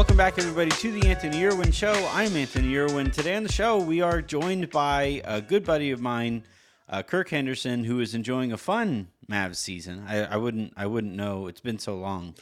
[0.00, 1.92] Welcome back, everybody, to the Anthony Irwin Show.
[2.14, 3.10] I'm Anthony Irwin.
[3.10, 6.44] Today on the show, we are joined by a good buddy of mine,
[6.88, 10.02] uh, Kirk Henderson, who is enjoying a fun Mavs season.
[10.08, 11.48] I, I wouldn't, I wouldn't know.
[11.48, 12.34] It's been so long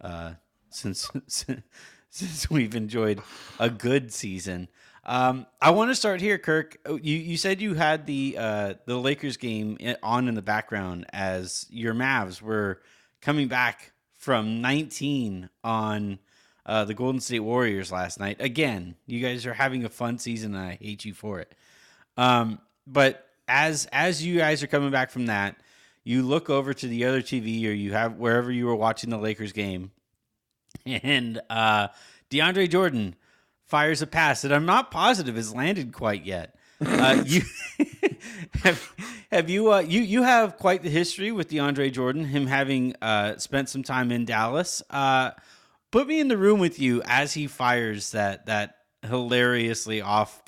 [0.00, 0.32] uh,
[0.70, 1.08] since
[2.10, 3.22] since we've enjoyed
[3.60, 4.66] a good season.
[5.04, 6.78] Um, I want to start here, Kirk.
[6.84, 11.06] Oh, You you said you had the uh, the Lakers game on in the background
[11.12, 12.82] as your Mavs were
[13.22, 16.18] coming back from 19 on
[16.68, 18.36] uh, the Golden State Warriors last night.
[18.40, 21.52] Again, you guys are having a fun season, and I hate you for it.
[22.18, 25.56] Um, but as as you guys are coming back from that,
[26.04, 29.16] you look over to the other TV or you have wherever you were watching the
[29.16, 29.92] Lakers game,
[30.86, 31.88] and uh,
[32.30, 33.16] DeAndre Jordan
[33.64, 36.54] fires a pass that I'm not positive has landed quite yet.
[36.84, 37.40] Uh, you
[38.62, 38.94] have,
[39.32, 43.38] have you uh, you you have quite the history with DeAndre Jordan, him having uh,
[43.38, 44.82] spent some time in Dallas.
[45.90, 50.42] Put me in the room with you as he fires that that hilariously off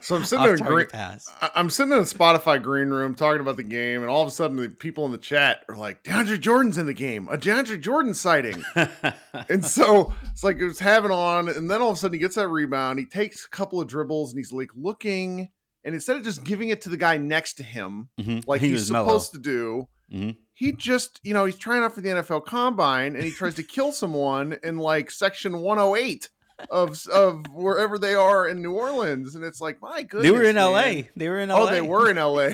[0.00, 1.28] So I'm sitting there in green, pass.
[1.54, 4.30] I'm sitting in a Spotify green room talking about the game, and all of a
[4.30, 7.80] sudden the people in the chat are like, DeAndre Jordan's in the game, a DeAndre
[7.80, 8.64] Jordan sighting.
[9.48, 12.20] and so it's like it was having on, and then all of a sudden he
[12.20, 15.50] gets that rebound, he takes a couple of dribbles, and he's like looking,
[15.84, 18.46] and instead of just giving it to the guy next to him, Mhm.
[18.46, 19.08] like He he's was mellow.
[19.08, 20.36] supposed to do, Mhm.
[20.54, 23.62] he just, you know, he's trying out for the NFL combine and he tries to
[23.62, 26.28] kill someone in like section 108
[26.68, 29.34] of of wherever they are in New Orleans.
[29.34, 30.24] And it's like, my goodness.
[30.24, 30.72] They were in man.
[30.72, 31.02] LA.
[31.16, 31.60] They were in LA.
[31.62, 32.50] Oh, they were in LA.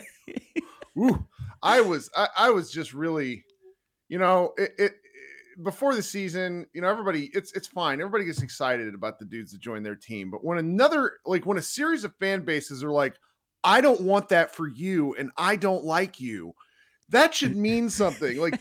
[0.98, 1.26] Ooh,
[1.62, 3.44] I was I, I was just really,
[4.08, 4.92] you know, it, it
[5.62, 8.00] before the season, you know, everybody it's it's fine.
[8.00, 10.30] Everybody gets excited about the dudes that join their team.
[10.30, 13.16] But when another like when a series of fan bases are like,
[13.64, 16.54] I don't want that for you and I don't like you,
[17.10, 18.36] that should mean something.
[18.38, 18.60] Like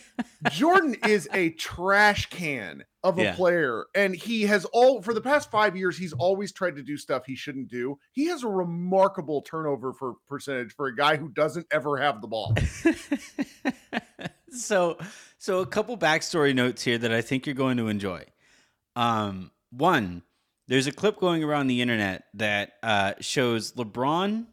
[0.52, 3.36] Jordan is a trash can of a Yeah.
[3.36, 5.98] player, and he has all for the past five years.
[5.98, 7.98] He's always tried to do stuff he shouldn't do.
[8.12, 12.28] He has a remarkable turnover for percentage for a guy who doesn't ever have the
[12.28, 12.54] ball.
[14.52, 14.98] so
[15.38, 18.24] so a couple backstory notes here that I think you're going to enjoy.
[18.96, 20.24] Um, one,
[20.68, 24.46] there's a clip going around the internet that uh, shows LeBron,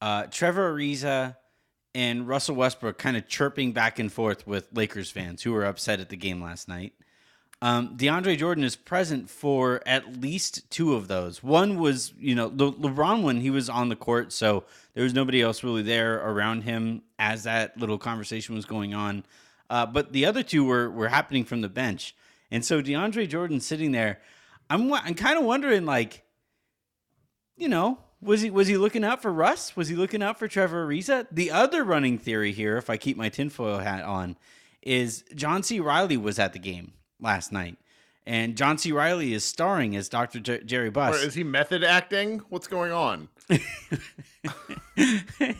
[0.00, 1.36] uh, Trevor Ariza,
[1.94, 6.00] and Russell Westbrook kind of chirping back and forth with Lakers fans who were upset
[6.00, 6.92] at the game last night.
[7.62, 11.42] Um, DeAndre Jordan is present for at least two of those.
[11.42, 14.64] One was, you know, the LeBron one, he was on the court, so
[14.94, 19.24] there was nobody else really there around him as that little conversation was going on.
[19.68, 22.16] Uh, but the other two were were happening from the bench,
[22.50, 24.20] and so DeAndre Jordan sitting there,
[24.70, 26.24] I'm I'm kind of wondering, like,
[27.56, 29.76] you know, was he was he looking out for Russ?
[29.76, 31.26] Was he looking out for Trevor Ariza?
[31.30, 34.36] The other running theory here, if I keep my tinfoil hat on,
[34.82, 35.80] is John C.
[35.80, 37.76] Reilly was at the game last night,
[38.26, 38.92] and John C.
[38.92, 40.40] Reilly is starring as Dr.
[40.40, 42.40] Jer- Jerry Or is he method acting?
[42.48, 43.28] What's going on?
[44.96, 45.56] the,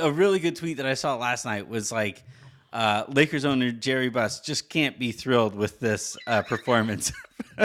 [0.00, 2.22] a really good tweet that I saw last night was like,
[2.72, 7.12] uh, Lakers owner Jerry Buss just can't be thrilled with this uh, performance.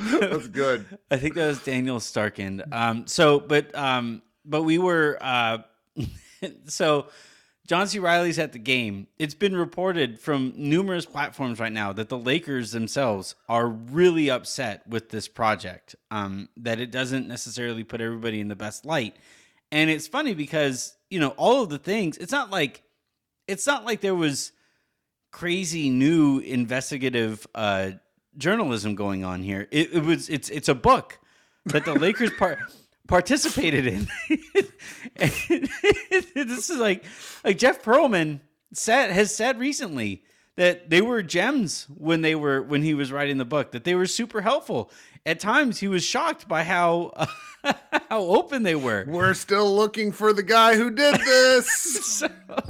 [0.00, 0.84] That's good.
[1.10, 2.72] I think that was Daniel Starkind.
[2.72, 5.58] Um, so, but um, but we were uh,
[6.66, 7.08] so
[7.66, 7.98] John C.
[7.98, 9.08] Reilly's at the game.
[9.18, 14.86] It's been reported from numerous platforms right now that the Lakers themselves are really upset
[14.86, 15.96] with this project.
[16.10, 19.16] Um, that it doesn't necessarily put everybody in the best light.
[19.72, 22.16] And it's funny because you know all of the things.
[22.18, 22.82] It's not like
[23.48, 24.52] it's not like there was
[25.32, 27.90] crazy new investigative uh,
[28.36, 29.68] journalism going on here.
[29.70, 31.18] It, it was it's it's a book
[31.66, 32.58] that the Lakers part
[33.08, 34.08] participated in.
[36.34, 37.04] This is like
[37.44, 38.40] like Jeff Pearlman
[38.72, 40.22] said has said recently
[40.56, 43.94] that they were gems when they were when he was writing the book that they
[43.94, 44.90] were super helpful.
[45.24, 47.12] At times he was shocked by how
[48.08, 49.04] how open they were.
[49.06, 51.68] We're still looking for the guy who did this.
[51.68, 52.28] so,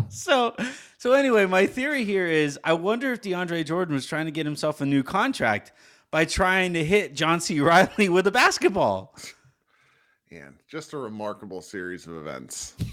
[0.08, 0.56] so
[0.98, 4.46] so anyway, my theory here is I wonder if DeAndre Jordan was trying to get
[4.46, 5.72] himself a new contract
[6.10, 7.60] by trying to hit John C.
[7.60, 9.14] Reilly with a basketball.
[10.30, 12.74] Man, just a remarkable series of events.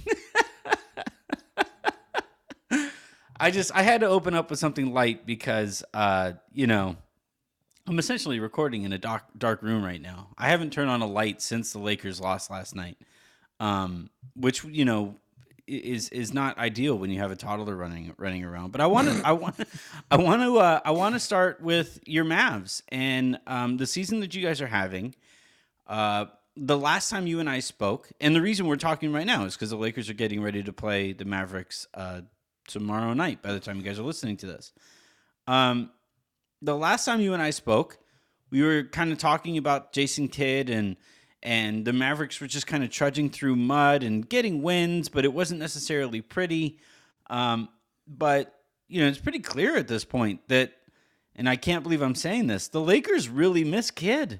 [3.40, 6.98] I just I had to open up with something light because uh, you know,
[7.86, 10.30] I'm essentially recording in a dark dark room right now.
[10.38, 12.98] I haven't turned on a light since the Lakers lost last night,
[13.60, 15.16] um, which you know
[15.68, 18.72] is is not ideal when you have a toddler running running around.
[18.72, 19.56] But I want to I want
[20.10, 24.22] I want to uh, I want to start with your Mavs and um, the season
[24.22, 25.14] that you guys are having.
[25.86, 26.26] Uh,
[26.56, 29.56] the last time you and I spoke, and the reason we're talking right now is
[29.56, 32.22] because the Lakers are getting ready to play the Mavericks uh,
[32.68, 33.42] tomorrow night.
[33.42, 34.72] By the time you guys are listening to this,
[35.48, 35.90] um,
[36.64, 38.00] the last time you and I spoke,
[38.50, 40.96] we were kind of talking about Jason Kidd and
[41.42, 45.34] and the Mavericks were just kind of trudging through mud and getting wins, but it
[45.34, 46.80] wasn't necessarily pretty.
[47.30, 47.68] Um,
[48.08, 48.56] but
[48.88, 50.72] you know, it's pretty clear at this point that,
[51.36, 54.40] and I can't believe I'm saying this, the Lakers really miss Kidd.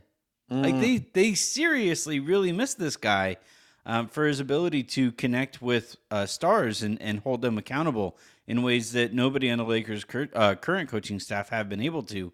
[0.50, 3.38] Like they they seriously really miss this guy
[3.86, 8.62] um, for his ability to connect with uh, stars and, and hold them accountable in
[8.62, 12.32] ways that nobody on the Lakers' cur- uh, current coaching staff have been able to.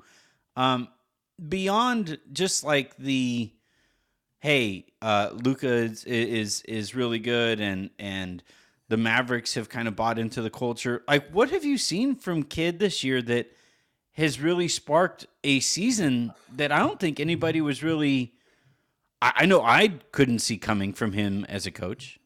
[0.56, 0.88] Um,
[1.48, 3.52] beyond just like the
[4.40, 8.44] hey, uh, Luka is, is is really good and and
[8.88, 11.04] the Mavericks have kind of bought into the culture.
[11.08, 13.52] Like, what have you seen from Kidd this year that
[14.14, 18.34] has really sparked a season that I don't think anybody was really.
[19.22, 22.20] I, I know I couldn't see coming from him as a coach.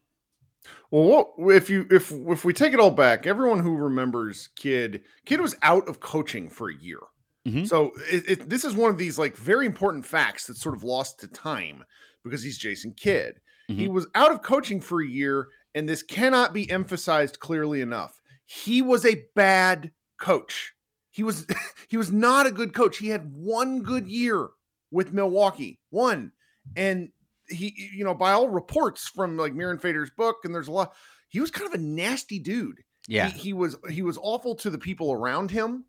[0.91, 5.01] Well, what, if you if if we take it all back, everyone who remembers Kidd,
[5.25, 6.99] Kidd was out of coaching for a year.
[7.47, 7.67] Mhm.
[7.67, 10.83] So it, it, this is one of these like very important facts that's sort of
[10.83, 11.83] lost to time
[12.23, 13.39] because he's Jason Kidd.
[13.67, 18.21] He was out of coaching for a year, and this cannot be emphasized clearly enough.
[18.45, 20.73] He was a bad coach.
[21.09, 21.47] He was
[21.87, 22.97] he was not a good coach.
[22.97, 24.49] He had one good year
[24.91, 26.33] with Milwaukee, one,
[26.75, 27.09] and
[27.49, 30.93] he you know by all reports from like Mirin Fader's book, and there's a lot.
[31.29, 32.79] He was kind of a nasty dude.
[33.07, 33.29] Yeah.
[33.29, 35.85] He, he was he was awful to the people around him.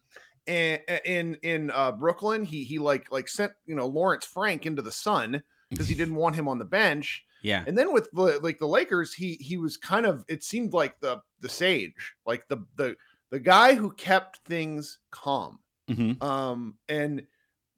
[0.47, 4.83] And in in uh, Brooklyn, he he like like sent you know Lawrence Frank into
[4.83, 7.25] the sun because he didn't want him on the bench.
[7.43, 7.65] yeah.
[7.67, 10.99] And then with the like the Lakers, he he was kind of it seemed like
[11.01, 12.97] the the sage, like the the
[13.31, 15.61] the guy who kept things calm.
[15.91, 16.23] Mhm.
[16.23, 17.27] Um and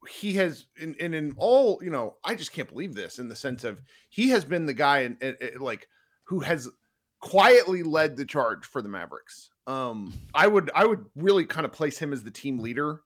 [0.09, 3.37] he has and, and in all, you know, I just can't believe this in the
[3.37, 3.81] sense of
[4.11, 5.87] he has been the guy and like
[6.25, 6.69] who has
[7.21, 9.51] quietly led the charge for the Mavericks.
[9.67, 13.01] Um I would I would really kind of place him as the team leader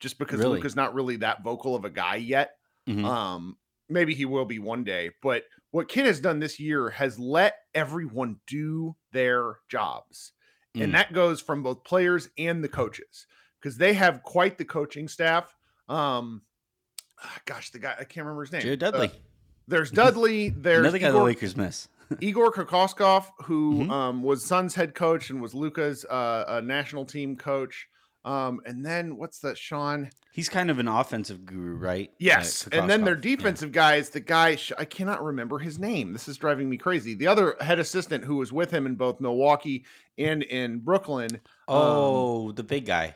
[0.00, 0.60] just because Really?
[0.60, 2.56] is not really that vocal of a guy yet.
[2.88, 3.04] Mhm.
[3.04, 3.56] Um,
[3.88, 7.56] maybe he will be one day, but what Kidd has done this year has let
[7.74, 10.32] everyone do their jobs.
[10.76, 10.84] Mm.
[10.84, 13.26] And that goes from both players and the coaches
[13.60, 15.55] because they have quite the coaching staff.
[15.88, 16.42] Um,
[17.22, 18.62] ah, gosh, the guy I can't remember his name.
[18.62, 19.08] Jared Uh,
[19.68, 20.48] there's Dudley.
[20.56, 21.88] There's Another guy the Igor, Lakers miss.
[22.20, 23.90] Igor Kokoskov, who Mhm.
[23.90, 27.88] um, was Suns head coach and was Luka's uh, uh, national team coach.
[28.24, 30.10] Um, and then what's that, Sean?
[30.32, 32.08] He's kind of an offensive guru, right?
[32.10, 33.24] Uh, Yes, and then their Kokoskov.
[33.24, 33.36] Yeah.
[33.36, 36.12] defensive guy is the guy I cannot remember his name.
[36.12, 37.14] This is driving me crazy.
[37.14, 39.84] The other head assistant who was with him in both Milwaukee
[40.18, 41.40] and in Brooklyn.
[41.68, 43.14] Oh, the big guy.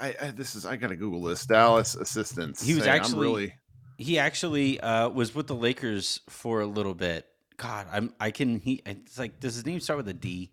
[0.00, 1.46] I, I this is I gotta Google this.
[1.46, 2.62] Dallas assistants.
[2.62, 3.54] He was saying, actually- really
[3.98, 7.26] He actually uh, was with the Lakers for a little bit.
[7.56, 10.50] God, I'm I can he it's like does his name start with a D?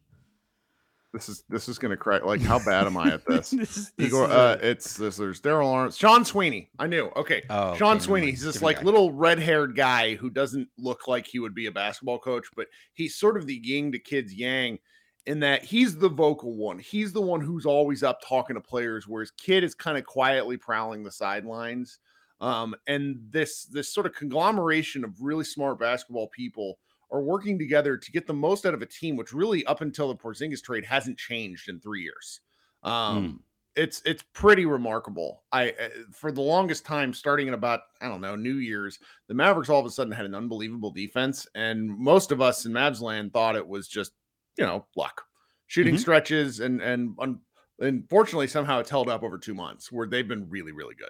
[1.13, 2.19] this is this is gonna cry.
[2.19, 3.51] Like how bad am I at this?
[3.57, 5.17] This is- this Igor, is uh, a- it's this.
[5.17, 6.69] There's Daryl Lawrence, Sean Sweeney.
[6.79, 7.11] I knew.
[7.17, 8.29] Okay, Oh, Sean okay, Sweeney.
[8.31, 8.83] He's this like guy.
[8.83, 13.15] little red-haired guy who doesn't look like he would be a basketball coach, but he's
[13.17, 14.77] sort of the yin to Kidd's yang
[15.25, 16.79] in that he's the vocal one.
[16.79, 20.57] He's the one who's always up talking to players, whereas Kidd is kind of quietly
[20.57, 21.99] prowling the sidelines.
[22.39, 26.79] Um, and this this sort of conglomeration of really smart basketball people
[27.11, 30.07] are working together to get the most out of a team, which really up until
[30.07, 32.39] the Porzingis trade hasn't changed in three years.
[32.83, 33.43] Um,
[33.75, 35.43] it's it's pretty remarkable.
[35.51, 39.33] I uh, for the longest time, starting in about I don't know New Year's, the
[39.33, 43.01] Mavericks all of a sudden had an unbelievable defense, and most of us in Mavs
[43.01, 44.11] land thought it was just
[44.57, 45.23] you know luck,
[45.67, 45.99] shooting Mhm.
[45.99, 47.39] stretches, and and un-
[47.79, 51.09] unfortunately somehow it's held up over two months where they've been really really good.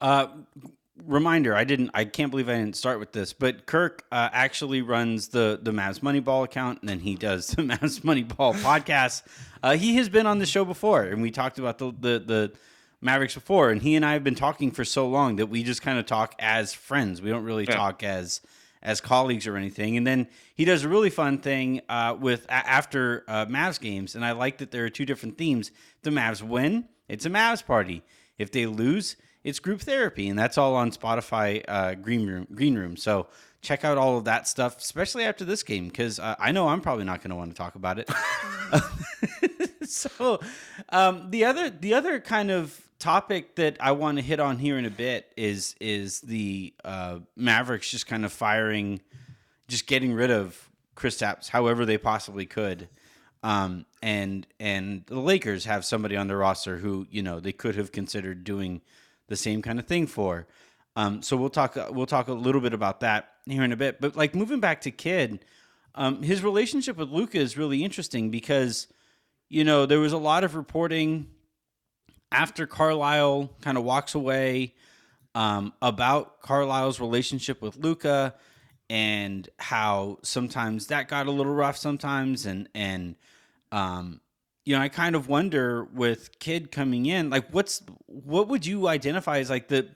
[0.00, 0.28] Uh,
[1.04, 1.90] reminder: I didn't.
[1.94, 5.70] I can't believe I didn't start with this, but Kirk uh, actually runs the the
[5.72, 9.22] Mavs Moneyball account, and then he does the Mavs Moneyball podcast.
[9.62, 12.52] Uh, he has been on the show before, and we talked about the the the
[13.00, 15.80] Mavericks before, and he and I have been talking for so long that we just
[15.82, 17.22] kind of talk as friends.
[17.22, 17.76] We don't really Yeah.
[17.76, 18.40] talk as
[18.82, 19.96] as colleagues or anything.
[19.96, 24.24] And then he does a really fun thing uh, with after uh, Mavs games, and
[24.24, 25.70] I like that there are two different themes.
[26.02, 28.02] The Mavs win, it's a Mavs party.
[28.38, 32.46] If they lose, it's group therapy, and that's all on Spotify uh, Green Room.
[32.54, 32.96] Green Room.
[32.96, 33.28] So
[33.62, 36.80] check out all of that stuff, especially after this game, because uh, I know I'm
[36.80, 38.10] probably not going to want to talk about it.
[39.88, 40.40] so
[40.90, 44.78] um, the other the other kind of topic that I want to hit on here
[44.78, 49.00] in a bit is is the uh, Mavericks just kind of firing,
[49.68, 52.88] just getting rid of Kristaps however they possibly could.
[53.42, 57.76] Um, and and the Lakers have somebody on their roster who you know they could
[57.76, 58.80] have considered doing
[59.28, 60.46] the same kind of thing for.
[60.96, 64.00] Um, so we'll talk we'll talk a little bit about that here in a bit.
[64.00, 65.44] But like moving back to Kidd,
[65.94, 68.88] um, his relationship with Luka is really interesting because
[69.48, 71.28] you know there was a lot of reporting
[72.32, 74.74] after Carlisle kind of walks away
[75.34, 78.34] um, about Carlisle's relationship with Luka
[78.88, 83.16] and how sometimes that got a little rough sometimes and and
[83.72, 84.20] um,
[84.64, 88.88] you know I kind of wonder with Kidd coming in like what's what would you
[88.88, 89.88] identify as like the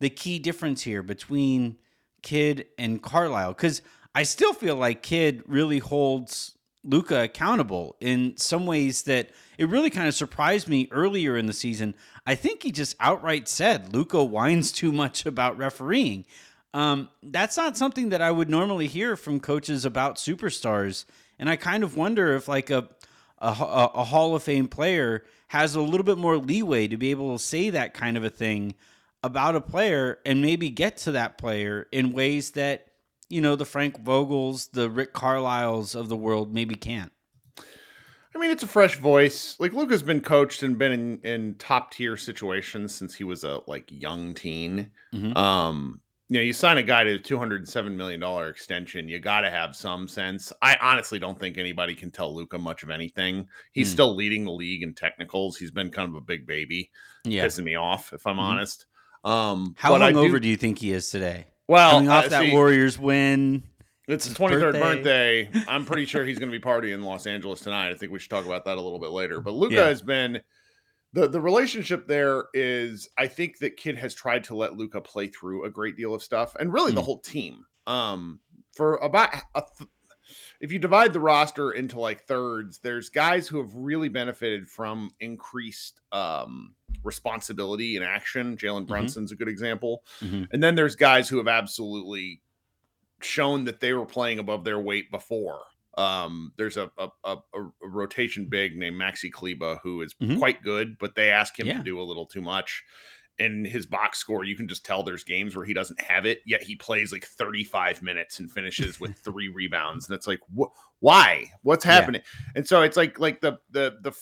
[0.00, 1.76] the key difference here between
[2.22, 3.54] Kidd and Carlisle?
[3.54, 3.82] Because
[4.14, 6.54] I still feel like Kidd really holds
[6.88, 11.52] Luka accountable in some ways that it really kind of surprised me earlier in the
[11.52, 11.94] season.
[12.26, 16.24] I think he just outright said Luka whines too much about refereeing.
[16.72, 21.04] Um, that's not something that I would normally hear from coaches about superstars,
[21.38, 22.88] and I kind of wonder if like a
[23.40, 27.36] a, a Hall of Fame player has a little bit more leeway to be able
[27.36, 28.74] to say that kind of a thing
[29.22, 32.87] about a player and maybe get to that player in ways that
[33.28, 37.12] you know the Frank Vogels, the Rick Carlisles of the world maybe can't.
[38.34, 39.56] I mean, it's a fresh voice.
[39.58, 43.60] Like Luka's been coached and been in, in top tier situations since he was a
[43.66, 44.90] like young teen.
[45.12, 45.36] Mhm.
[45.36, 48.48] Um, you know, you sign a guy to a two hundred and seven million dollar
[48.48, 50.52] extension, you got to have some sense.
[50.62, 53.48] I honestly don't think anybody can tell Luka much of anything.
[53.72, 53.92] He's Hmm.
[53.94, 55.56] still leading the league in technicals.
[55.56, 56.90] He's been kind of a big baby,
[57.24, 57.46] Yeah.
[57.46, 58.40] pissing me off if I'm Mhm.
[58.40, 58.86] honest.
[59.24, 61.46] Um, How long do- over do you think he is today?
[61.68, 63.62] Well, Coming off uh, that see, Warriors win.
[64.08, 65.44] It's his his 23rd birthday.
[65.44, 65.50] birthday.
[65.68, 67.90] I'm pretty sure he's going to be partying in Los Angeles tonight.
[67.90, 69.40] I think we should talk about that a little bit later.
[69.42, 69.86] But Luka Yeah.
[69.86, 70.40] has been
[71.12, 75.26] the the relationship there is I think that Kidd has tried to let Luka play
[75.28, 77.04] through a great deal of stuff and really the Mm.
[77.04, 77.64] whole team.
[77.86, 78.40] Um
[78.74, 79.90] for about a th-
[80.60, 85.10] if you divide the roster into like thirds, there's guys who have really benefited from
[85.20, 86.74] increased um
[87.04, 88.56] responsibility and action.
[88.56, 90.02] Jalen Brunson's a good example.
[90.20, 90.48] Mhm.
[90.52, 92.42] And then there's guys who have absolutely
[93.20, 95.60] shown that they were playing above their weight before.
[95.96, 100.38] Um, there's a a, a, a rotation big named Maxi Kleber who is Mhm.
[100.38, 101.78] quite good, but they ask him Yeah.
[101.78, 102.82] to do a little too much.
[103.40, 106.40] And his box score, you can just tell there's games where he doesn't have it,
[106.44, 110.08] yet he plays like 35 minutes and finishes with three rebounds.
[110.08, 111.44] And it's like, wh- why?
[111.62, 111.92] What's Yeah.
[111.92, 112.22] happening?
[112.56, 114.12] And so it's like like the the the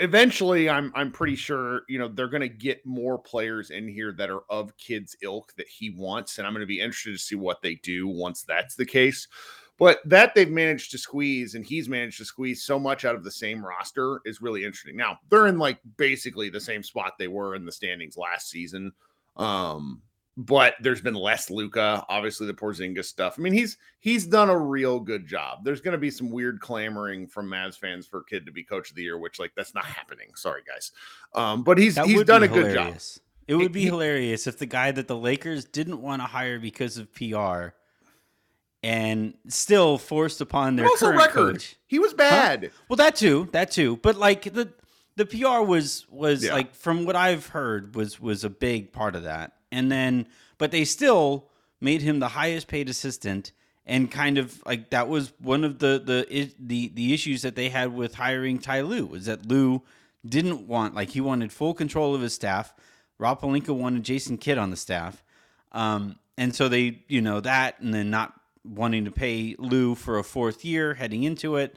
[0.00, 4.28] eventually I'm I'm pretty sure you know they're gonna get more players in here that
[4.28, 7.62] are of Kidd's ilk that he wants, and I'm gonna be interested to see what
[7.62, 9.28] they do once that's the case.
[9.78, 13.24] But that they've managed to squeeze and he's managed to squeeze so much out of
[13.24, 14.96] the same roster is really interesting.
[14.96, 18.92] Now they're in like basically the same spot they were in the standings last season.
[19.36, 20.02] Um,
[20.36, 23.36] but there's been less Luka, obviously the Porzingis stuff.
[23.38, 25.64] I mean, he's he's done a real good job.
[25.64, 28.90] There's going to be some weird clamoring from Mavs fans for Kidd to be Coach
[28.90, 30.28] of the Year, which like that's not happening.
[30.34, 30.92] Sorry, guys.
[31.34, 32.96] Um, but he's That he's done a good job.
[33.46, 36.58] It would be he- hilarious if the guy that the Lakers didn't want to hire
[36.58, 37.74] because of PR
[38.84, 41.54] and still forced upon their also current record.
[41.54, 41.76] coach.
[41.86, 42.70] He was bad.
[42.88, 43.96] Well, that too, that too.
[44.02, 44.72] But like the
[45.16, 46.52] the PR was was Yeah.
[46.52, 49.52] like from what I've heard was was a big part of that.
[49.72, 50.26] And then
[50.58, 51.48] but they still
[51.80, 53.52] made him the highest paid assistant
[53.86, 57.68] and kind of like that was one of the the the the issues that they
[57.70, 59.82] had with hiring Ty Lue was that Lue
[60.26, 62.74] didn't want like he wanted full control of his staff.
[63.18, 65.22] Rob Pelinka wanted Jason Kidd on the staff.
[65.72, 68.32] Um, and so they, you know, that and then not
[68.64, 71.76] wanting to pay Lue for a fourth year heading into it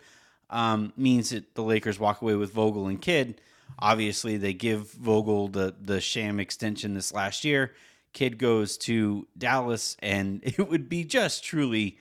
[0.49, 3.41] um, means that the Lakers walk away with Vogel and Kidd.
[3.79, 7.73] Obviously, they give Vogel the the sham extension this last year.
[8.13, 11.97] Kidd goes to Dallas, and it would be just truly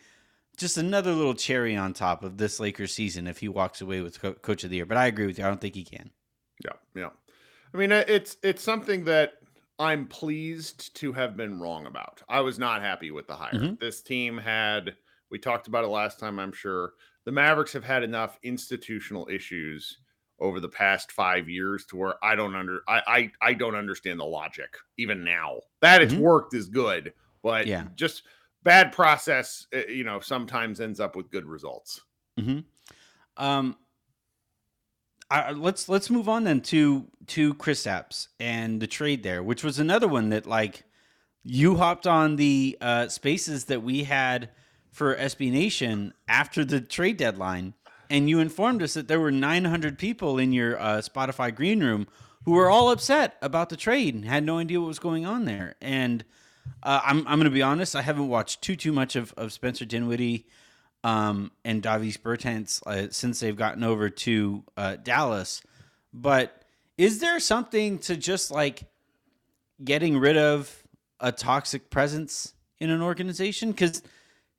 [0.57, 4.21] just another little cherry on top of this Lakers season if he walks away with
[4.21, 4.87] co- Coach of the Year.
[4.87, 5.45] But I agree with you.
[5.45, 6.11] I don't think he can.
[6.65, 7.11] Yeah, yeah.
[7.75, 9.35] I mean, it's it's something that
[9.79, 12.23] I'm pleased to have been wrong about.
[12.29, 13.53] I was not happy with the hire.
[13.53, 13.79] Mhm.
[13.79, 14.97] This team had
[15.31, 16.95] we talked about it last time, I'm sure.
[17.25, 19.99] The Mavericks have had enough institutional issues
[20.39, 23.03] over the past five years to where I don't under I
[23.43, 25.61] I, I don't understand the logic even now.
[25.83, 26.21] That it's Mhm.
[26.21, 27.89] worked is good, but Yeah.
[27.97, 28.23] just
[28.63, 32.03] bad process, uh, you know, sometimes ends up with good results.
[32.39, 32.61] Mm-hmm.
[33.37, 33.77] Um,
[35.31, 39.79] I, let's let's move on then to to Kristaps and the trade there, which was
[39.79, 40.85] another one that like
[41.43, 44.51] you hopped on the uh, spaces that we had
[44.91, 47.75] for SB Nation after the trade deadline,
[48.09, 52.07] and you informed us that there were 900 people in your uh, Spotify green room
[52.45, 55.45] who were all upset about the trade and had no idea what was going on
[55.45, 55.75] there.
[55.81, 56.25] And
[56.83, 59.53] uh, I'm I'm going to be honest, I haven't watched too too much of, of
[59.53, 60.47] Spencer Dinwiddie
[61.07, 65.63] um, and Davis Bertans uh, since they've gotten over to uh, Dallas.
[66.13, 66.65] But
[66.99, 68.83] is there something to just like
[69.85, 70.83] getting rid of
[71.21, 73.71] a toxic presence in an organization?
[73.71, 74.03] Because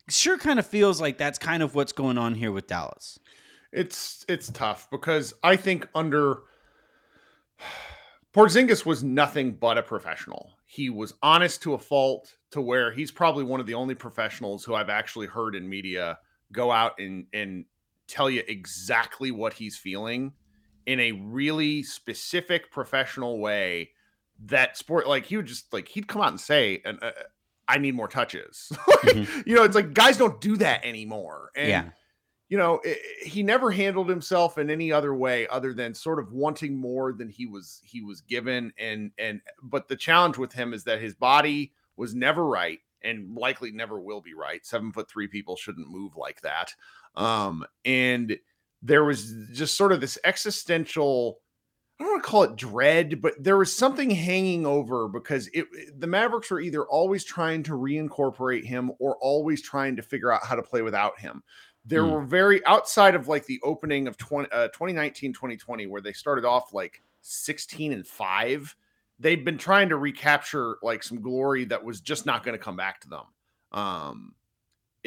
[0.08, 3.20] sure kind of feels like that's kind of what's going on here with Dallas.
[3.74, 6.44] It's it's tough because I think under
[8.34, 10.51] Porzingis was nothing but a professional.
[10.66, 14.63] He was honest to a fault to where he's probably one of the only professionals
[14.63, 16.20] who I've actually heard in media
[16.51, 17.66] go out and and
[18.08, 20.32] tell you exactly what he's feeling
[20.86, 23.89] in a really specific professional way
[24.46, 27.12] that sport like he would just like he'd come out and say and uh,
[27.68, 28.72] I need more touches.
[28.74, 29.42] mm-hmm.
[29.46, 31.51] You know, it's like guys don't do that anymore.
[31.56, 31.89] And yeah
[32.50, 36.32] you know, it, he never handled himself in any other way other than sort of
[36.32, 40.74] wanting more than he was he was given and and but the challenge with him
[40.74, 44.66] is that his body was never right and likely never will be right.
[44.66, 46.74] 7 foot 3 people shouldn't move like that.
[47.16, 48.38] Um and
[48.82, 51.39] there was just sort of this existential
[52.00, 55.66] I don't want to call it dread, but there was something hanging over because it
[56.00, 60.46] the Mavericks were either always trying to reincorporate him or always trying to figure out
[60.46, 61.42] how to play without him
[61.88, 62.12] there mm.
[62.12, 66.46] were very outside of like the opening of 20, uh, 2019 2020 where they started
[66.46, 68.75] off like 16 and 5
[69.19, 72.75] they've been trying to recapture like some glory that was just not going to come
[72.75, 73.24] back to them
[73.71, 74.33] um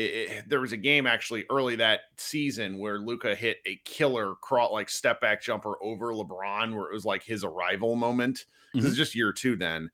[0.01, 4.35] it, it, there was a game actually early that season where Luka hit a killer
[4.37, 8.47] crawl like step back jumper over LeBron where it was like his arrival moment.
[8.75, 8.81] Mm-hmm.
[8.81, 9.91] This is just year 2 then.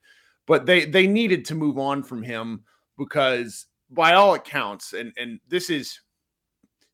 [0.47, 2.63] But they they needed to move on from him
[2.97, 6.01] because by all accounts and and this is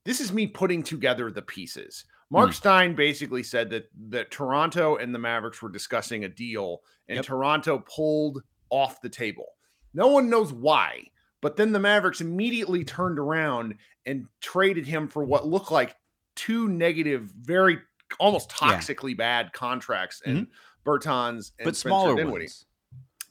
[0.04, 2.04] this is me putting together the pieces.
[2.32, 2.54] Mark mm.
[2.54, 7.26] Stein basically said that that Toronto and the Mavericks were discussing a deal and yep.
[7.26, 9.44] Toronto pulled off the table.
[9.92, 11.08] No one knows why,
[11.42, 13.74] but then the Mavericks immediately turned around
[14.06, 15.94] and traded him for what looked like
[16.34, 17.80] two negative, very
[18.18, 19.16] almost toxically yeah.
[19.16, 20.90] bad contracts and mm-hmm.
[20.90, 22.44] Bertans and but Spencer smaller Dinwiddie.
[22.44, 22.64] ones.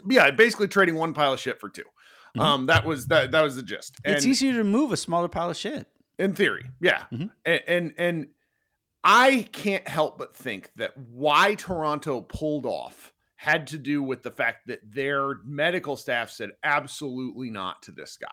[0.07, 2.39] Yeah, basically trading one pile of shit for 2 mm-hmm.
[2.39, 3.95] Um, that was that that was the gist.
[4.05, 5.87] And, it's easier to move a smaller pile of shit
[6.19, 7.27] in theory yeah mm-hmm.
[7.45, 8.27] and, and and
[9.03, 13.11] i can't help but think that why toronto pulled off
[13.41, 18.15] had to do with the fact that their medical staff said absolutely not to this
[18.15, 18.27] guy.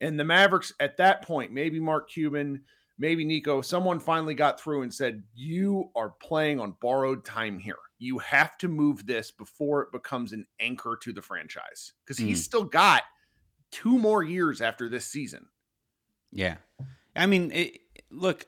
[0.00, 2.62] And the mavericks at that point maybe mark cuban
[2.98, 7.76] maybe nico someone finally got through and said you are playing on borrowed time here.
[8.00, 11.92] You have to move this before it becomes an anchor to the franchise.
[12.04, 12.26] Because mm.
[12.26, 13.04] he's still got
[13.70, 15.46] two more years after this season.
[16.32, 16.56] Yeah.
[17.14, 17.78] I mean, it,
[18.10, 18.44] look,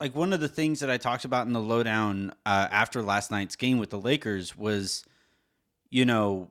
[0.00, 3.30] like one of the things that I talked about in the lowdown uh, after last
[3.30, 5.04] night's game with the Lakers was,
[5.90, 6.50] you know,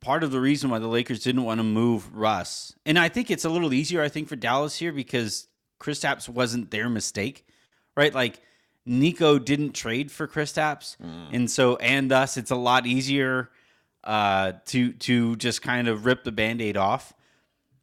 [0.00, 3.30] part of the reason why the Lakers didn't want to move Russ, and I think
[3.30, 5.48] it's a little easier, I think, for Dallas here because
[5.80, 7.46] Kristaps wasn't their mistake,
[7.96, 8.14] right?
[8.14, 8.40] Like
[8.86, 11.28] Nico didn't trade for Kristaps, mm.
[11.32, 13.50] and so and thus it's a lot easier
[14.04, 17.12] uh, to to just kind of rip the band-aid off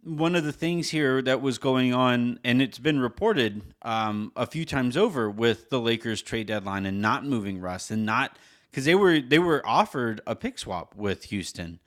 [0.05, 4.45] one of the things here that was going on, and it's been reported um, a
[4.45, 8.37] few times over with the Lakers trade deadline and not moving Russ and not
[8.69, 11.79] because they were they were offered a pick swap with Houston,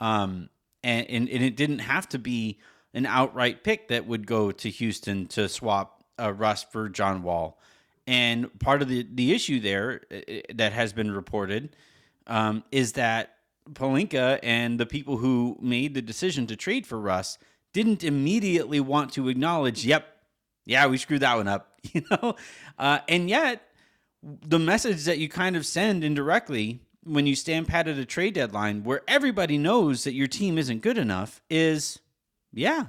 [0.00, 0.50] um,
[0.82, 2.58] and, and, and it didn't have to be
[2.92, 7.60] an outright pick that would go to Houston to swap uh, Russ for John Wall.
[8.06, 11.76] And part of the the issue there uh, uh, that has been reported
[12.26, 13.36] um, is that
[13.72, 17.38] Pelinka and the people who made the decision to trade for Russ
[17.72, 20.06] didn't immediately want to acknowledge, yep,
[20.64, 22.36] yeah, we screwed that one up, you know?
[22.78, 23.62] Uh, and yet,
[24.22, 28.34] the message that you kind of send indirectly when you stand pat at a trade
[28.34, 31.98] deadline where everybody knows that your team isn't good enough is,
[32.52, 32.86] yeah,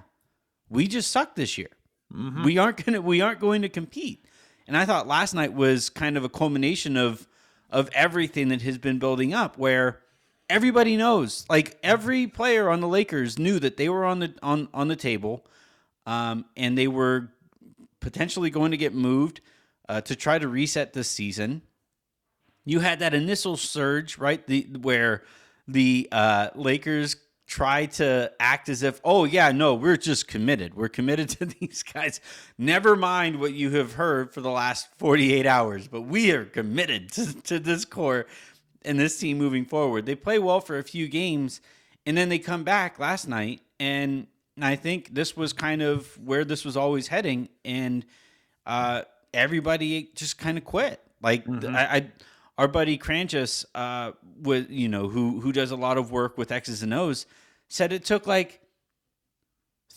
[0.69, 1.69] we just suck this year.
[2.13, 2.43] Mm-hmm.
[2.43, 4.25] We aren't gonna we aren't going to compete.
[4.67, 7.27] And I thought last night was kind of a culmination of
[7.69, 10.01] of everything that has been building up where
[10.51, 11.45] everybody knows.
[11.49, 14.95] Like every player on the Lakers knew that they were on the on on the
[14.95, 15.45] table,
[16.05, 17.29] um, and they were
[17.99, 19.41] potentially going to get moved
[19.87, 21.61] uh, to try to reset this season.
[22.65, 24.45] You had that initial surge, right?
[24.45, 25.23] The where
[25.67, 27.15] the uh, Lakers
[27.47, 30.73] try to act as if, oh yeah, no, we're just committed.
[30.73, 32.21] We're committed to these guys.
[32.57, 37.11] Never mind what you have heard for the last 48 hours, but we are committed
[37.13, 38.25] to, to this core
[38.83, 40.05] and this team moving forward.
[40.05, 41.61] They play well for a few games,
[42.05, 44.27] and then they come back last night, and
[44.61, 48.05] I think this was kind of where this was always heading, and
[48.65, 51.01] uh, everybody just kind of quit.
[51.21, 51.75] Like mm-hmm.
[51.75, 52.07] I, I,
[52.57, 56.51] our buddy Cranchus, uh, with you know who who does a lot of work with
[56.51, 57.25] X's and O's,
[57.69, 58.61] said it took like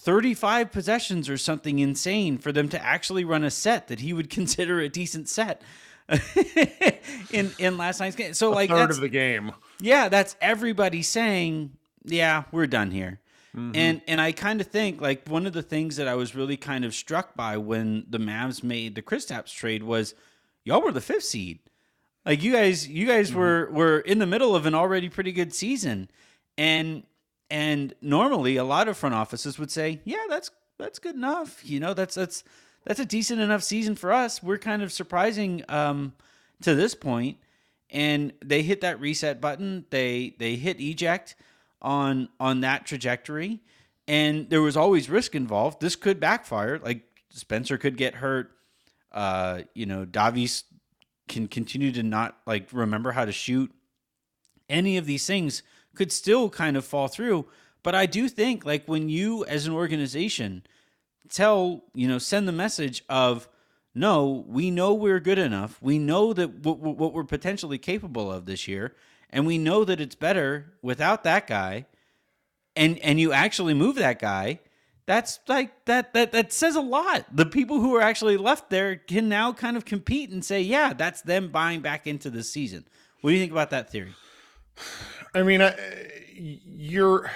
[0.05, 4.29] 35 possessions or something insane for them to actually run a set that he would
[4.39, 5.63] consider a decent set
[7.31, 8.35] in in last night's game.
[8.35, 9.53] So like Third of the game.
[9.81, 11.73] yeah, that's everybody saying,
[12.05, 13.21] yeah, we're done here.
[13.57, 13.73] Mm-hmm.
[13.77, 16.57] And and I kind of think like one of the things that I was really
[16.57, 20.15] kind of struck by when the Mavs made the Kristaps trade was
[20.65, 21.61] y'all were the fifth seed.
[22.27, 23.39] Like you guys you guys Mm-hmm.
[23.39, 26.11] were were in the middle of an already pretty good season.
[26.59, 27.05] And
[27.51, 31.61] and normally a lot of front offices would say, "Yeah, that's that's good enough.
[31.65, 32.43] You know, that's that's
[32.85, 34.43] that's a decent enough season for us.
[34.43, 36.15] We're kind of surprising um
[36.63, 36.97] to this.
[37.91, 39.85] And they hit that reset button.
[39.91, 41.37] They they hit eject
[41.85, 43.61] on on that trajectory
[44.09, 48.51] and there was always risk involved this could backfire like spencer could get hurt
[49.13, 50.65] uh you know Davis
[51.29, 53.71] can continue to not like remember how to shoot
[54.69, 55.63] any of these things
[55.95, 57.47] could still kind of fall through
[57.83, 60.63] but i do think like when you as an organization
[61.31, 63.49] tell you know send the message of
[63.95, 65.79] no we know we're good enough.
[65.81, 68.95] We know that what, what we're potentially capable of this year
[69.31, 71.87] and we know that it's better without that guy
[72.77, 74.61] and and you actually move that guy.
[75.07, 77.27] That's like that that that says a lot.
[77.35, 80.93] The people who are actually left there can now kind of compete and say yeah
[80.93, 82.87] that's them buying back into the season.
[83.21, 84.15] What do you think about that theory?
[85.35, 85.75] I mean, I,
[86.35, 87.31] you're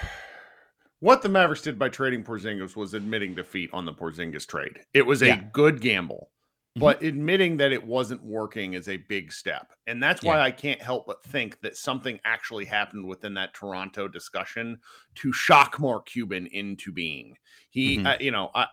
[1.01, 4.81] what the Mavericks did by trading Porzingis was admitting defeat on the Porzingis trade.
[4.95, 5.45] It was a Yeah.
[5.53, 6.31] good gamble,
[6.77, 6.81] Mhm.
[6.81, 9.73] but admitting that it wasn't working is a big step.
[9.87, 10.45] And that's why Yeah.
[10.45, 14.81] I can't help but think that something actually happened within that Toronto discussion
[15.17, 17.37] to shock Mark Cuban into being.
[17.71, 18.07] He, Mhm.
[18.07, 18.67] uh, you know, I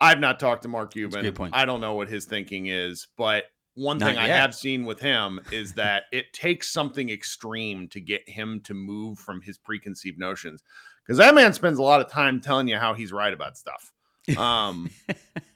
[0.00, 1.22] I've not talked to Mark Cuban.
[1.22, 1.56] good point.
[1.56, 5.00] I don't know what his thinking is, but one Not thing I have seen with
[5.00, 10.16] him is that it takes something extreme to get him to move from his preconceived
[10.16, 10.62] notions.
[11.08, 13.92] Because that man spends a lot of time telling you how he's right about stuff.
[14.36, 14.90] Um,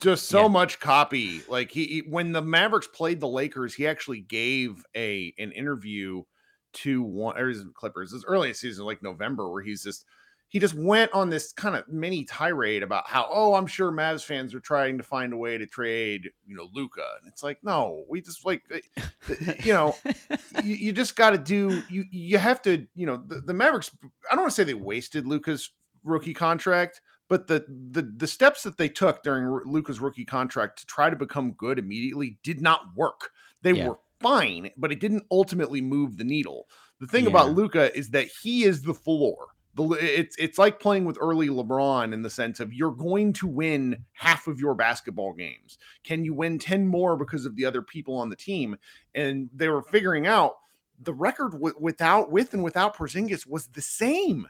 [0.01, 0.49] just so Yeah.
[0.49, 1.43] much copy.
[1.47, 6.23] Like he, he- when the Mavericks played the Lakers, he actually gave a an interview
[6.75, 10.07] to one or his Clippers this early season, like November, where he's just
[10.53, 14.23] he just went on this kind of mini tirade about how oh I'm sure Mavs
[14.23, 17.59] fans are trying to find a way to trade you know Luka, and it's like
[17.65, 19.35] no, we just like uh,
[19.65, 19.97] you know
[20.63, 23.91] you, you just got to do you you have to you know the, the Mavericks.
[24.31, 25.71] I don't want to say they wasted Luka's
[26.05, 30.81] rookie contract, but the the the steps that they took during R- Luka's rookie contract
[30.81, 33.31] to try to become good immediately did not work.
[33.63, 33.89] They Yeah.
[33.89, 36.67] were fine, but it didn't ultimately move the needle.
[37.01, 37.31] The thing Yeah.
[37.31, 39.47] about Luka is that he is the floor.
[39.75, 43.47] The, it's it's like playing with early LeBron in the sense of you're going to
[43.47, 45.79] win half of your basketball games.
[46.05, 48.77] Can you win 10 more because of the other people on the team?
[49.15, 50.57] And they were figuring out
[51.01, 54.47] the record w- without with and without Porzingis was the same.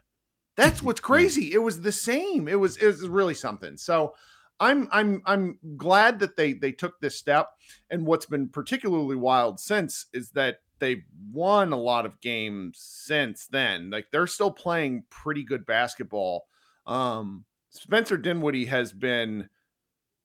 [0.57, 1.53] That's what's crazy.
[1.53, 2.49] It was the same.
[2.49, 3.77] It was it was really something.
[3.77, 4.15] So
[4.59, 7.49] I'm I'm I'm glad that they they took this step.
[7.91, 13.47] And what's been particularly wild since is that they've won a lot of games since
[13.47, 13.89] then.
[13.89, 16.47] Like they're still playing pretty good basketball.
[16.87, 19.49] Um Spencer Dinwiddie has been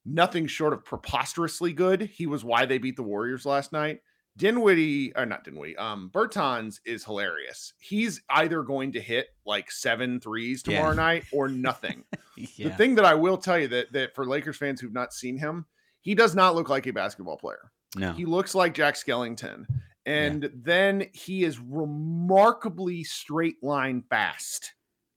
[0.05, 2.01] nothing short of preposterously good.
[2.01, 4.01] He was why they beat the Warriors last night.
[4.37, 7.73] Dinwiddie, or not Dinwiddie, um, Bertans is hilarious.
[7.79, 10.77] He's either going to hit like seven threes Yeah.
[10.77, 12.03] tomorrow night or nothing.
[12.35, 15.37] The thing that I will tell you that that for Lakers fans who've not seen
[15.37, 15.65] him,
[16.01, 17.71] he does not look like a basketball player.
[17.95, 19.65] no He looks like Jack Skellington.
[20.07, 24.73] And then he is remarkably straight line fast.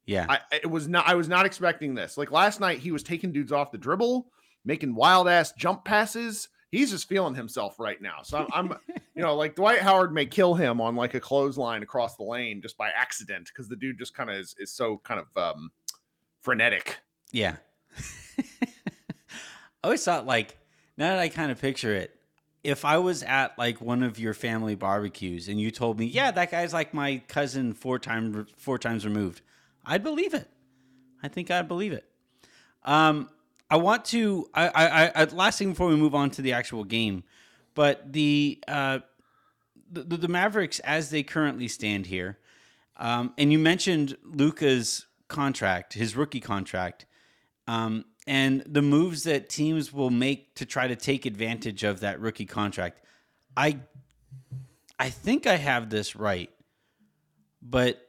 [0.07, 2.17] yeah I I- it was not I was not expecting this.
[2.19, 4.31] Like last night, he was taking dudes off the dribble,
[4.65, 6.49] making wild ass jump passes.
[6.73, 8.19] He's just feeling himself right now.
[8.23, 8.79] So I'm, I'm
[9.17, 12.63] you know, like Dwight Howard may kill him on like a clothesline across the lane
[12.63, 15.71] just by accident because the dude just kind of is, is so kind of um
[16.43, 16.99] frenetic.
[17.33, 17.57] Yeah.
[18.39, 20.57] I always thought like
[20.97, 22.15] now that I kind of picture it,
[22.63, 26.31] if I was at like one of your family barbecues and you told me, "Yeah,
[26.31, 29.41] that guy's like my cousin four times four times removed,"
[29.85, 30.49] I'd believe it.
[31.23, 32.05] I think I'd believe it.
[32.85, 33.29] Um,
[33.71, 34.49] I want to.
[34.55, 37.25] I, I, I last thing before we move on to the actual game,
[37.75, 39.01] but the uh,
[39.91, 42.39] the, the Mavericks as they currently stand here,
[42.97, 47.07] um, and you mentioned Luka's contract, his rookie contract,
[47.67, 52.21] um, and the moves that teams will make to try to take advantage of that
[52.21, 53.05] rookie contract.
[53.57, 53.81] I
[55.01, 56.49] I think I have this right,
[57.61, 58.01] but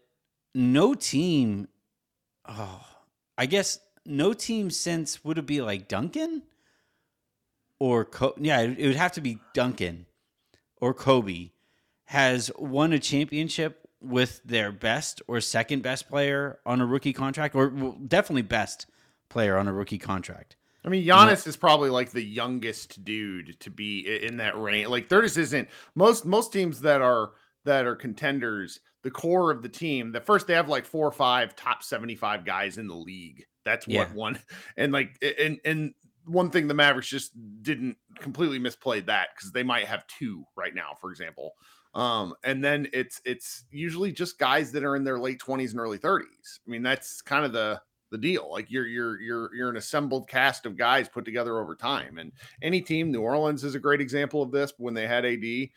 [0.54, 1.70] no team.
[2.48, 2.86] Oh,
[3.36, 6.44] I guess no team since would it be like Duncan
[7.80, 10.06] or Co- yeah, it would have to be Duncan
[10.80, 11.50] or Kobe
[12.06, 17.56] has won a championship with their best or second best player on a rookie contract,
[17.56, 17.72] or
[18.08, 18.86] definitely best
[19.32, 20.58] player on a rookie contract.
[20.84, 24.88] I mean, Giannis is probably like the youngest dude to be in that range.
[24.88, 27.32] Like there just isn't most most teams that are
[27.66, 28.80] that are contenders.
[29.04, 32.16] The core of the team, the first they have like four or five top seventy
[32.16, 33.46] five guys in the league.
[33.64, 34.14] That's what Yeah.
[34.14, 34.40] one
[34.78, 35.94] and like and and
[36.26, 37.32] one thing the Mavericks just
[37.64, 41.54] didn't completely misplayed that because they might have two right now, for example.
[41.94, 45.80] Um, and then it's it's usually just guys that are in their late twenties and
[45.80, 46.60] early thirties.
[46.66, 48.50] I mean, that's kind of the the deal.
[48.52, 52.18] Like you're you're you're you're an assembled cast of guys put together over time.
[52.18, 54.74] And any team, New Orleans is a great example of this.
[54.78, 55.70] When they had AD, you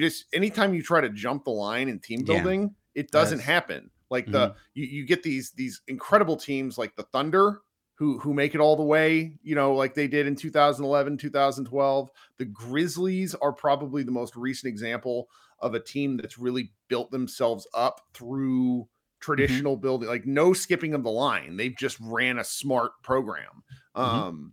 [0.00, 2.34] just anytime you try to jump the line in team Yeah.
[2.34, 3.46] building, it doesn't Yes.
[3.46, 3.90] happen.
[4.10, 4.58] Like the mm-hmm.
[4.74, 7.60] you, you get these these incredible teams like the Thunder
[7.94, 12.10] who who make it all the way, you know, like they did in 2011, 2012.
[12.38, 15.28] The Grizzlies are probably the most recent example
[15.60, 18.88] of a team that's really built themselves up through
[19.22, 21.56] traditional building, like no skipping of the line.
[21.56, 23.62] They've just ran a smart program.
[23.94, 24.52] Um,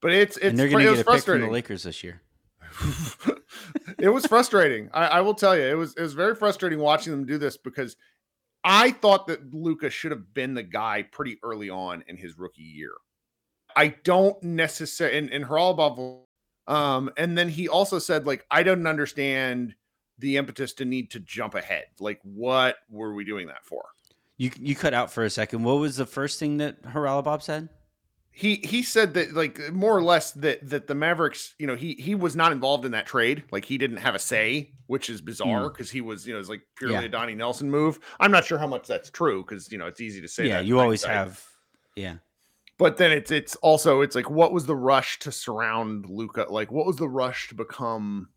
[0.00, 1.46] but it's it's and they're going it to get a pick from frustrating.
[1.46, 2.22] the Lakers this year.
[3.98, 4.88] it was frustrating.
[4.92, 7.56] I, I will tell you, it was it was very frustrating watching them do this
[7.56, 7.96] because
[8.64, 12.62] I thought that Luka should have been the guy pretty early on in his rookie
[12.62, 12.92] year.
[13.76, 16.22] I don't necessarily and, and Haralabob,
[16.66, 19.74] um, and then he also said, like, I don't understand
[20.18, 21.84] the impetus to need to jump ahead.
[22.00, 23.84] Like, what were we doing that for?
[24.36, 25.62] You you cut out for a second.
[25.62, 27.68] What was the first thing that Haralabob said?
[28.34, 31.92] he he said that like more or less that that the Mavericks, you know, he
[31.94, 33.44] he was not involved in that trade.
[33.52, 35.68] Like he didn't have a say, which is bizarre hmm.
[35.68, 37.02] because he was, you know, it's like purely Yeah.
[37.02, 38.00] a Donnie Nelson move.
[38.18, 40.48] I'm not sure how much that's true because you know it's easy to say.
[40.48, 41.26] yeah, you always hindsight.
[41.26, 41.46] have.
[41.94, 42.14] Yeah,
[42.78, 46.46] But then it's it's also it's like what was the rush to surround Luka?
[46.48, 48.30] Like what was the rush to become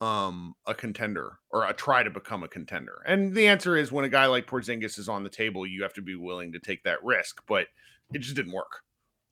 [0.00, 3.02] um a contender or a try to become a contender?
[3.06, 5.94] And the answer is when a guy like Porzingis is on the table, you have
[5.94, 7.42] to be willing to take that risk.
[7.46, 7.68] But
[8.12, 8.82] it just didn't work.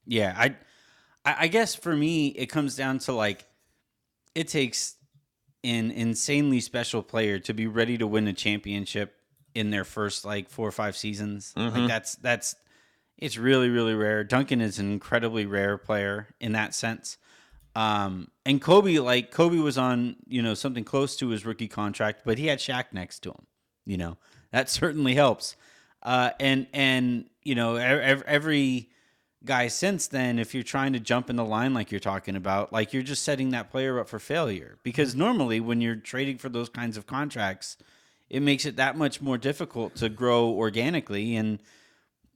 [0.06, 0.34] yeah.
[0.36, 0.56] I
[1.24, 3.46] I guess for me it comes down to like
[4.34, 4.96] it takes
[5.64, 9.16] an insanely special player to be ready to win a championship
[9.54, 11.56] in their first like four or five seasons.
[11.70, 11.88] Like Mhm.
[11.88, 12.56] that's that's
[13.18, 14.24] it's really really rare.
[14.24, 17.18] Duncan is an incredibly rare player in that sense.
[17.74, 22.20] Um, and Kobe, like Kobe was on, you know, something close to his rookie contract,
[22.24, 23.46] but he had Shaq next to him.
[23.84, 24.16] You know,
[24.52, 25.56] that certainly helps.
[26.02, 28.90] Uh, and and you know, every, every
[29.44, 32.72] guy since then, if you're trying to jump in the line like you're talking about,
[32.72, 34.78] like you're just setting that player up for failure.
[34.82, 37.76] Because normally, when you're trading for those kinds of contracts,
[38.30, 41.58] it makes it that much more difficult to grow organically and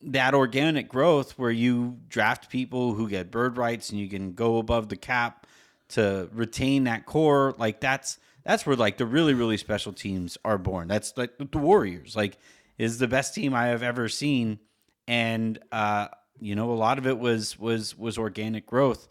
[0.02, 4.58] that organic growth where you draft people who get bird rights and you can go
[4.58, 5.46] above the cap
[5.88, 10.58] to retain that core like that's that's where like the really really special teams are
[10.58, 10.88] born.
[10.88, 12.38] That's like the warriors like
[12.76, 14.61] is the best team i have ever seen.
[15.06, 16.08] And uh
[16.40, 19.08] you know a lot of it was was was organic growth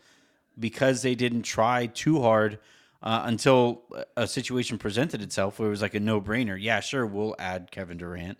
[0.58, 2.60] because they didn't try too hard
[3.04, 3.84] uh, until
[4.16, 6.58] a situation presented itself where it was like a no-brainer.
[6.60, 8.38] Yeah sure we'll add kevin durant.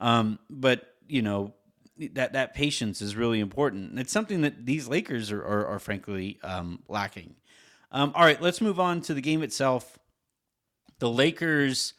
[0.00, 1.52] Um, but you know
[1.98, 3.98] that that patience is really important.
[3.98, 7.34] It's something that these Lakers are are, are frankly um, lacking.
[7.90, 9.98] Um, all right, let's move on to the game itself.
[10.98, 11.94] The Lakers,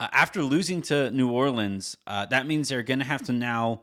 [0.00, 3.82] uh, after losing to New Orleans, uh, that means they're going to have to now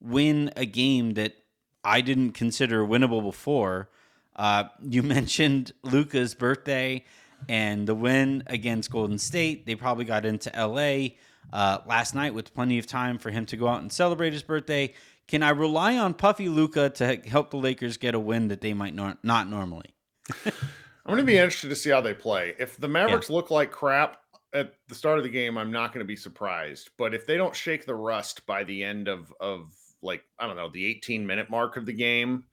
[0.00, 1.34] win a game that
[1.82, 3.88] I didn't consider winnable before.
[4.36, 7.04] Uh, you mentioned Luka's birthday
[7.48, 9.64] and the win against Golden State.
[9.64, 11.14] They probably got into LA
[11.52, 14.42] uh, last night with plenty of time for him to go out and celebrate his
[14.42, 14.92] birthday.
[15.28, 18.74] Can I rely on Puffy Luka to help the Lakers get a win that they
[18.74, 19.94] might nor- not normally?
[20.46, 22.54] I'm going to be interested to see how they play.
[22.58, 24.18] If the Mavericks look like crap
[24.52, 26.90] at the start of the game, I'm not going to be surprised.
[26.98, 29.72] But if they don't shake the rust by the end of of
[30.02, 32.44] like I don't know the 18 minute mark of the game,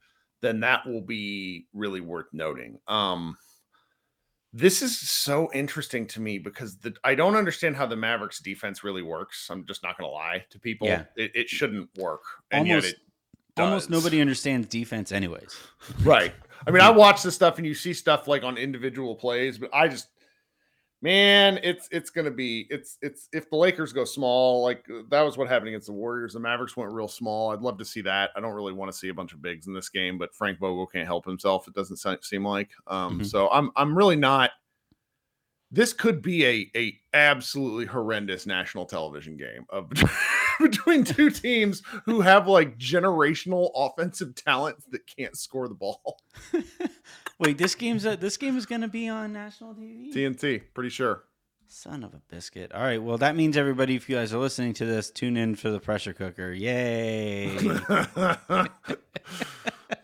[0.42, 2.80] then that will be really worth noting.
[2.88, 3.38] Um,
[4.58, 8.84] this is so interesting to me because the, I don't understand how the Mavericks defense
[8.84, 9.50] really works.
[9.50, 10.88] I'm just not going to lie to people.
[10.88, 11.04] Yeah.
[11.16, 12.24] It, it shouldn't work.
[12.52, 13.00] And Almost- yet it
[13.60, 15.58] Almost nobody understands defense, anyways.
[16.04, 16.34] Right.
[16.66, 19.70] I mean, I watch this stuff and you see stuff like on individual plays, but
[19.74, 20.10] I just
[21.02, 25.22] man, it's it's gonna be it's it's if the Lakers go small, like uh, that
[25.22, 26.34] was what happened against the Warriors.
[26.34, 27.52] The Mavericks went real small.
[27.52, 28.32] I'd love to see that.
[28.36, 30.60] I don't really want to see a bunch of bigs in this game, but Frank
[30.60, 31.68] Vogel can't help himself.
[31.68, 32.70] It doesn't seem like.
[32.88, 33.26] Um, Mhm.
[33.26, 34.52] so I'm I'm really not.
[35.70, 39.92] This could be a a absolutely horrendous national television game of
[40.62, 46.20] between two teams who have like generational offensive talent that can't score the ball.
[47.40, 50.14] Wait, this game's a, this game is going to be on national TV.
[50.14, 51.24] TNT, pretty sure.
[51.70, 52.72] Son of a biscuit.
[52.72, 53.02] All right.
[53.02, 55.80] Well, that means everybody, if you guys are listening to this, tune in for the
[55.80, 56.54] pressure cooker.
[56.54, 57.58] Yay.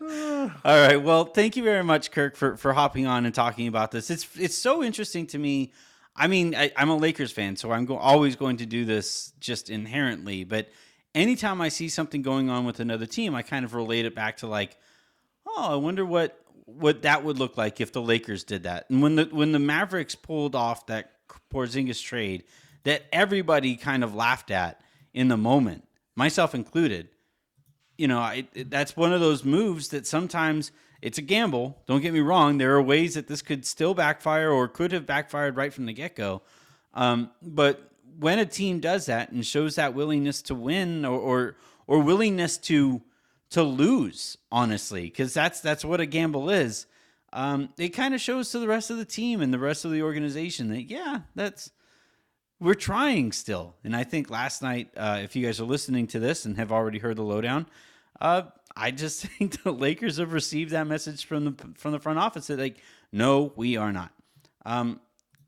[0.00, 1.02] All right.
[1.02, 4.10] Well, thank you very much, Kirk, for, for hopping on and talking about this.
[4.10, 5.72] It's it's so interesting to me.
[6.16, 9.32] I mean, I, I'm a Lakers fan, so I'm go- always going to do this
[9.40, 10.44] just inherently.
[10.44, 10.68] But
[11.14, 14.38] anytime I see something going on with another team, I kind of relate it back
[14.38, 14.76] to like,
[15.46, 18.86] oh, I wonder what what that would look like if the Lakers did that.
[18.88, 21.10] And when the when the Mavericks pulled off that
[21.52, 22.44] Porzingis trade,
[22.84, 24.80] that everybody kind of laughed at
[25.12, 27.08] in the moment, myself included.
[27.96, 30.72] You know, I, that's one of those moves that sometimes
[31.04, 31.76] it's a gamble.
[31.84, 32.56] Don't get me wrong.
[32.56, 35.92] There are ways that this could still backfire or could have backfired right from the
[35.92, 36.40] get go.
[36.94, 41.56] Um, but when a team does that and shows that willingness to win or or,
[41.86, 43.02] or willingness to
[43.50, 46.86] to lose, honestly, because that's that's what a gamble is.
[47.34, 49.90] Um, it kind of shows to the rest of the team and the rest of
[49.90, 51.70] the organization that yeah, that's
[52.60, 53.74] we're trying still.
[53.84, 56.72] And I think last night, uh, if you guys are listening to this and have
[56.72, 57.66] already heard the lowdown,
[58.22, 58.44] uh,
[58.76, 62.48] I just think the Lakers have received that message from the from the front office
[62.48, 62.76] that like,
[63.12, 64.10] no, we are not.
[64.66, 65.00] Um,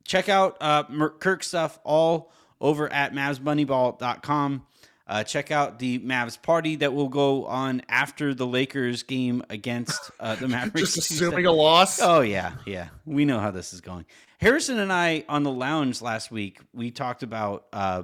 [0.04, 0.84] check out uh,
[1.18, 4.66] Kirk stuff all over at MavsMoneyball.com.
[5.08, 10.10] Uh, check out the Mavs party that will go on after the Lakers game against
[10.18, 10.94] uh, the Mavericks.
[10.94, 11.26] Just Tuesday.
[11.26, 12.00] assuming a loss.
[12.00, 12.88] Oh yeah, yeah.
[13.04, 14.04] We know how this is going.
[14.38, 18.02] Harrison and I on the lounge last week, we talked about uh,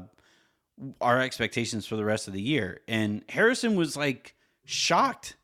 [1.00, 5.36] our expectations for the rest of the year, and Harrison was like shocked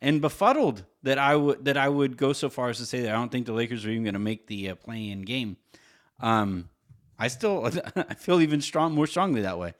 [0.00, 3.10] and befuddled that I would that I would go so far as to say that
[3.10, 5.56] I don't think the Lakers are even going to make the uh, play-in game.
[6.20, 6.68] Um,
[7.18, 9.74] I still I feel even strong more strongly that way.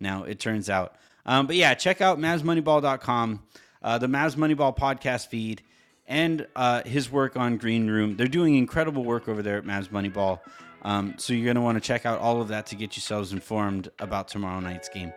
[0.00, 0.94] Now it turns out.
[1.26, 3.42] Um, but yeah, check out MavsMoneyball.com,
[3.82, 5.62] uh, the Mavs Moneyball podcast feed,
[6.06, 8.16] and uh, his work on Green Room.
[8.16, 10.40] They're doing incredible work over there at Mavs Moneyball.
[10.82, 13.32] Um, so you're going to want to check out all of that to get yourselves
[13.32, 15.12] informed about tomorrow night's game.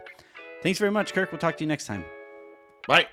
[0.63, 1.31] Thanks very much, Kirk.
[1.31, 2.03] We'll talk to you next time.
[2.87, 3.07] Bye.